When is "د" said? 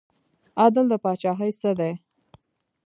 0.91-0.93